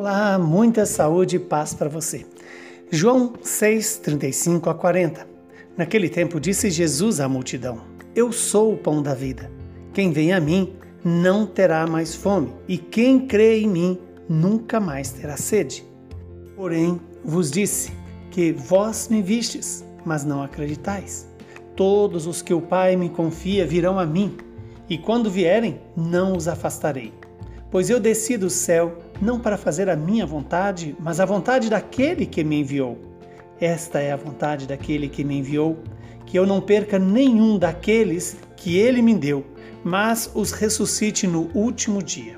Olá, 0.00 0.38
muita 0.38 0.86
saúde 0.86 1.36
e 1.36 1.38
paz 1.38 1.74
para 1.74 1.86
você. 1.86 2.24
João 2.90 3.34
6, 3.42 3.98
35 3.98 4.70
a 4.70 4.74
40. 4.74 5.28
Naquele 5.76 6.08
tempo 6.08 6.40
disse 6.40 6.70
Jesus 6.70 7.20
à 7.20 7.28
multidão: 7.28 7.82
Eu 8.14 8.32
sou 8.32 8.72
o 8.72 8.78
pão 8.78 9.02
da 9.02 9.12
vida. 9.12 9.52
Quem 9.92 10.10
vem 10.10 10.32
a 10.32 10.40
mim 10.40 10.72
não 11.04 11.44
terá 11.44 11.86
mais 11.86 12.14
fome, 12.14 12.50
e 12.66 12.78
quem 12.78 13.26
crê 13.26 13.60
em 13.60 13.68
mim 13.68 13.98
nunca 14.26 14.80
mais 14.80 15.10
terá 15.10 15.36
sede. 15.36 15.84
Porém, 16.56 16.98
vos 17.22 17.50
disse 17.50 17.92
que 18.30 18.52
vós 18.52 19.06
me 19.10 19.20
vistes, 19.20 19.84
mas 20.02 20.24
não 20.24 20.42
acreditais. 20.42 21.28
Todos 21.76 22.26
os 22.26 22.40
que 22.40 22.54
o 22.54 22.62
Pai 22.62 22.96
me 22.96 23.10
confia 23.10 23.66
virão 23.66 23.98
a 23.98 24.06
mim, 24.06 24.34
e 24.88 24.96
quando 24.96 25.30
vierem, 25.30 25.78
não 25.94 26.34
os 26.34 26.48
afastarei. 26.48 27.12
Pois 27.70 27.88
eu 27.88 28.00
desci 28.00 28.36
do 28.36 28.50
céu 28.50 28.98
não 29.22 29.38
para 29.38 29.56
fazer 29.56 29.88
a 29.88 29.94
minha 29.94 30.26
vontade, 30.26 30.96
mas 30.98 31.20
a 31.20 31.24
vontade 31.24 31.70
daquele 31.70 32.26
que 32.26 32.42
me 32.42 32.60
enviou. 32.60 32.98
Esta 33.60 34.00
é 34.00 34.10
a 34.10 34.16
vontade 34.16 34.66
daquele 34.66 35.08
que 35.08 35.22
me 35.22 35.38
enviou, 35.38 35.78
que 36.26 36.38
eu 36.38 36.46
não 36.46 36.60
perca 36.60 36.98
nenhum 36.98 37.58
daqueles 37.58 38.36
que 38.56 38.76
ele 38.76 39.00
me 39.02 39.14
deu, 39.14 39.44
mas 39.84 40.30
os 40.34 40.50
ressuscite 40.50 41.26
no 41.26 41.48
último 41.54 42.02
dia. 42.02 42.36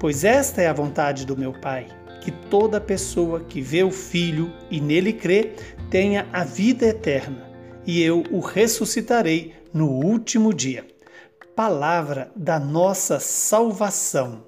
Pois 0.00 0.24
esta 0.24 0.60
é 0.60 0.66
a 0.66 0.72
vontade 0.72 1.24
do 1.24 1.36
meu 1.36 1.52
Pai, 1.52 1.86
que 2.20 2.30
toda 2.30 2.80
pessoa 2.80 3.40
que 3.40 3.60
vê 3.60 3.84
o 3.84 3.90
Filho 3.90 4.52
e 4.70 4.80
nele 4.80 5.12
crê 5.12 5.52
tenha 5.90 6.26
a 6.32 6.42
vida 6.42 6.86
eterna, 6.86 7.48
e 7.86 8.02
eu 8.02 8.24
o 8.30 8.40
ressuscitarei 8.40 9.54
no 9.72 9.88
último 9.88 10.52
dia. 10.52 10.84
Palavra 11.58 12.30
da 12.36 12.56
nossa 12.60 13.18
salvação. 13.18 14.42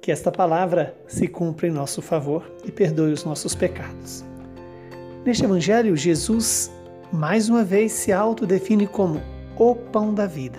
Que 0.00 0.10
esta 0.10 0.32
palavra 0.32 0.96
se 1.06 1.28
cumpra 1.28 1.68
em 1.68 1.70
nosso 1.70 2.02
favor 2.02 2.50
e 2.64 2.72
perdoe 2.72 3.12
os 3.12 3.24
nossos 3.24 3.54
pecados. 3.54 4.24
Neste 5.24 5.44
Evangelho, 5.44 5.96
Jesus 5.96 6.72
mais 7.12 7.48
uma 7.48 7.62
vez 7.62 7.92
se 7.92 8.10
autodefine 8.10 8.88
como 8.88 9.22
o 9.56 9.76
pão 9.76 10.12
da 10.12 10.26
vida. 10.26 10.58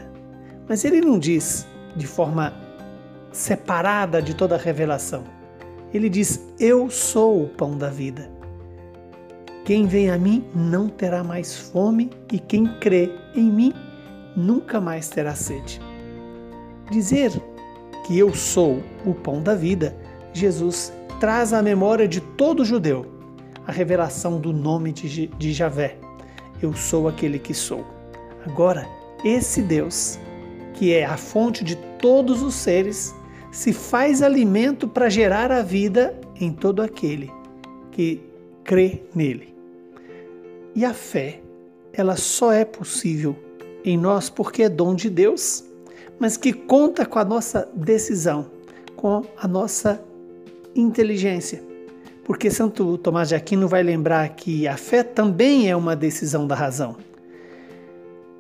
Mas 0.70 0.86
ele 0.86 1.02
não 1.02 1.20
diz 1.20 1.68
de 1.98 2.08
forma 2.08 2.54
separada 3.34 4.22
de 4.22 4.34
toda 4.34 4.56
a 4.56 4.58
revelação. 4.58 5.26
Ele 5.94 6.08
diz: 6.08 6.40
Eu 6.58 6.90
sou 6.90 7.44
o 7.44 7.50
pão 7.50 7.78
da 7.78 7.90
vida. 7.90 8.32
Quem 9.66 9.88
vem 9.88 10.10
a 10.10 10.18
mim 10.18 10.46
não 10.56 10.88
terá 10.88 11.22
mais 11.22 11.54
fome, 11.54 12.10
e 12.32 12.40
quem 12.40 12.80
crê 12.80 13.12
em 13.36 13.52
mim 13.52 13.74
nunca 14.36 14.80
mais 14.80 15.10
terá 15.10 15.36
sede. 15.36 15.82
Dizer 16.92 17.32
que 18.06 18.18
eu 18.18 18.34
sou 18.34 18.82
o 19.06 19.14
pão 19.14 19.42
da 19.42 19.56
vida, 19.56 19.96
Jesus 20.34 20.92
traz 21.20 21.54
à 21.54 21.62
memória 21.62 22.08
de 22.08 22.20
todo 22.20 22.66
judeu 22.66 23.06
a 23.66 23.72
revelação 23.72 24.40
do 24.40 24.52
nome 24.52 24.92
de, 24.92 25.28
de 25.28 25.54
Javé. 25.54 25.98
Eu 26.62 26.74
sou 26.74 27.08
aquele 27.08 27.40
que 27.40 27.54
sou. 27.54 27.86
Agora, 28.46 28.88
esse 29.24 29.62
Deus, 29.62 30.20
que 30.74 30.94
é 30.94 31.06
a 31.06 31.16
fonte 31.16 31.64
de 31.64 31.78
todos 31.98 32.42
os 32.42 32.54
seres, 32.56 33.16
se 33.52 33.72
faz 33.72 34.22
alimento 34.22 34.88
para 34.88 35.10
gerar 35.10 35.52
a 35.52 35.62
vida 35.62 36.20
em 36.40 36.52
todo 36.52 36.82
aquele 36.82 37.32
que 37.92 38.22
crê 38.64 39.04
nele. 39.16 39.56
E 40.76 40.84
a 40.84 40.94
fé, 40.94 41.40
ela 41.94 42.18
só 42.18 42.52
é 42.52 42.66
possível 42.66 43.36
em 43.84 43.98
nós 43.98 44.30
porque 44.30 44.64
é 44.64 44.70
dom 44.70 44.96
de 44.96 45.10
Deus 45.10 45.64
mas 46.20 46.38
que 46.38 46.54
conta 46.54 47.06
com 47.06 47.20
a 47.20 47.26
nossa 47.26 47.68
decisão, 47.76 48.46
com 48.96 49.26
a 49.38 49.48
nossa 49.48 50.02
inteligência. 50.76 51.62
Porque 52.24 52.50
Santo 52.50 52.98
Tomás 52.98 53.30
de 53.30 53.36
Aquino 53.36 53.68
vai 53.68 53.84
lembrar 53.84 54.30
que 54.30 54.66
a 54.66 54.78
fé 54.78 55.04
também 55.04 55.70
é 55.70 55.76
uma 55.76 55.96
decisão 55.96 56.48
da 56.48 56.56
razão. 56.56 56.96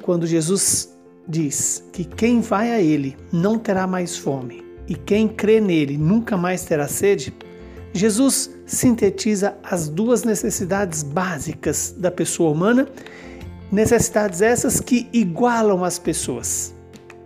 Quando 0.01 0.25
Jesus 0.25 0.95
diz 1.27 1.83
que 1.91 2.05
quem 2.05 2.39
vai 2.39 2.71
a 2.71 2.79
Ele 2.79 3.17
não 3.31 3.59
terá 3.59 3.85
mais 3.85 4.17
fome 4.17 4.63
e 4.87 4.95
quem 4.95 5.27
crê 5.27 5.59
nele 5.59 5.97
nunca 5.97 6.37
mais 6.37 6.63
terá 6.63 6.87
sede, 6.87 7.33
Jesus 7.91 8.49
sintetiza 8.65 9.57
as 9.61 9.89
duas 9.89 10.23
necessidades 10.23 11.03
básicas 11.03 11.93
da 11.97 12.09
pessoa 12.09 12.51
humana, 12.51 12.87
necessidades 13.73 14.39
essas 14.39 14.79
que 14.79 15.09
igualam 15.11 15.84
as 15.84 15.97
pessoas. 15.97 16.75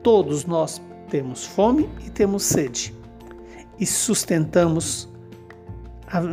Todos 0.02 0.46
nós 0.46 0.81
temos 1.09 1.46
fome 1.46 1.90
e 2.06 2.09
temos 2.09 2.44
sede. 2.44 2.96
E 3.78 3.85
sustentamos 3.85 5.09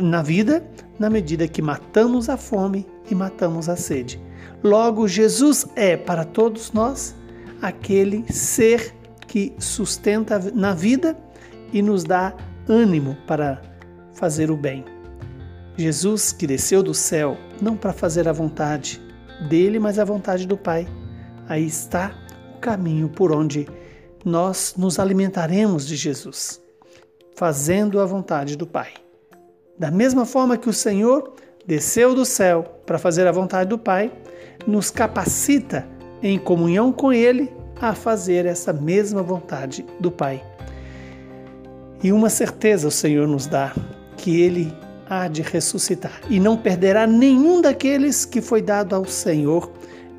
na 0.01 0.21
vida 0.21 0.65
na 0.97 1.09
medida 1.09 1.49
que 1.49 1.61
matamos 1.61 2.29
a 2.29 2.37
fome 2.37 2.87
e 3.11 3.13
matamos 3.13 3.67
a 3.67 3.75
sede. 3.75 4.19
Logo, 4.63 5.05
Jesus 5.05 5.67
é 5.75 5.97
para 5.97 6.23
todos 6.23 6.71
nós 6.71 7.13
aquele 7.61 8.25
ser 8.31 8.95
que 9.27 9.53
sustenta 9.59 10.39
na 10.53 10.73
vida 10.73 11.17
e 11.73 11.81
nos 11.81 12.05
dá 12.05 12.33
ânimo 12.69 13.17
para 13.27 13.61
fazer 14.13 14.49
o 14.49 14.55
bem. 14.55 14.85
Jesus 15.77 16.31
que 16.31 16.47
desceu 16.47 16.81
do 16.81 16.93
céu 16.93 17.37
não 17.61 17.75
para 17.75 17.91
fazer 17.91 18.29
a 18.29 18.31
vontade 18.31 19.04
dele, 19.41 19.79
mas 19.79 19.99
a 19.99 20.05
vontade 20.05 20.47
do 20.47 20.57
Pai. 20.57 20.87
Aí 21.47 21.65
está 21.65 22.13
caminho 22.59 23.09
por 23.09 23.31
onde 23.31 23.67
nós 24.23 24.73
nos 24.77 24.97
alimentaremos 24.97 25.85
de 25.87 25.95
Jesus, 25.95 26.61
fazendo 27.35 27.99
a 27.99 28.05
vontade 28.05 28.55
do 28.55 28.65
Pai. 28.65 28.93
Da 29.77 29.91
mesma 29.91 30.25
forma 30.25 30.57
que 30.57 30.69
o 30.69 30.73
Senhor 30.73 31.33
desceu 31.65 32.15
do 32.15 32.25
céu 32.25 32.63
para 32.85 32.97
fazer 32.97 33.27
a 33.27 33.31
vontade 33.31 33.69
do 33.69 33.77
Pai, 33.77 34.11
nos 34.65 34.89
capacita 34.89 35.87
em 36.23 36.39
comunhão 36.39 36.91
com 36.91 37.13
Ele 37.13 37.51
a 37.79 37.93
fazer 37.93 38.45
essa 38.45 38.71
mesma 38.73 39.21
vontade 39.21 39.85
do 39.99 40.09
Pai. 40.09 40.43
E 42.01 42.11
uma 42.11 42.29
certeza 42.29 42.87
o 42.87 42.91
Senhor 42.91 43.27
nos 43.27 43.47
dá, 43.47 43.73
que 44.17 44.41
Ele 44.41 44.73
há 45.09 45.27
de 45.27 45.41
ressuscitar 45.41 46.21
e 46.29 46.39
não 46.39 46.57
perderá 46.57 47.05
nenhum 47.05 47.61
daqueles 47.61 48.25
que 48.25 48.41
foi 48.41 48.61
dado 48.61 48.95
ao 48.95 49.05
Senhor 49.05 49.71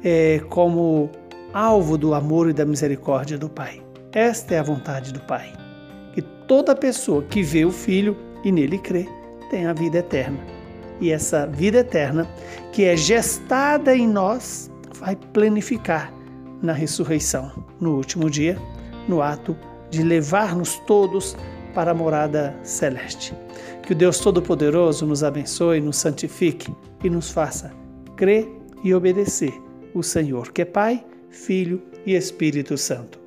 é, 0.05 0.41
como 0.49 1.11
alvo 1.53 1.97
do 1.97 2.15
amor 2.15 2.51
e 2.51 2.53
da 2.53 2.65
misericórdia 2.65 3.39
do 3.39 3.49
Pai. 3.49 3.83
Esta 4.13 4.55
é 4.55 4.59
a 4.59 4.63
vontade 4.63 5.13
do 5.13 5.21
Pai. 5.21 5.53
Que 6.15 6.23
toda 6.23 6.75
pessoa 6.75 7.23
que 7.23 7.43
vê 7.43 7.65
o 7.65 7.71
Filho 7.71 8.17
e 8.45 8.53
nele 8.53 8.79
crê 8.79 9.09
tenha 9.51 9.71
a 9.71 9.73
vida 9.73 9.99
eterna. 9.99 10.39
E 11.01 11.11
essa 11.11 11.47
vida 11.47 11.79
eterna, 11.79 12.27
que 12.73 12.85
é 12.85 12.97
gestada 12.97 13.95
em 13.95 14.09
nós, 14.09 14.71
vai 14.95 15.17
planificar 15.17 16.13
na 16.63 16.73
ressurreição, 16.73 17.53
no 17.81 17.97
último 17.97 18.31
dia, 18.31 18.59
no 19.07 19.21
ato 19.21 19.57
de 19.91 20.03
levar-nos 20.03 20.79
todos 20.87 21.37
para 21.77 21.91
a 21.91 21.95
morada 21.95 22.59
celeste. 22.63 23.35
Que 23.83 23.93
o 23.93 23.95
Deus 23.95 24.19
Todo-Poderoso 24.19 25.05
nos 25.05 25.23
abençoe, 25.23 25.79
nos 25.79 25.99
santifique 25.99 26.75
e 27.05 27.11
nos 27.11 27.31
faça 27.31 27.71
crer 28.17 28.49
e 28.83 28.95
obedecer 28.95 29.53
o 29.95 30.03
Senhor, 30.03 30.53
que 30.53 30.63
é 30.63 30.65
Pai 30.65 31.05
Filho 31.29 31.83
e 32.07 32.15
Espírito 32.15 32.79
Santo. 32.79 33.26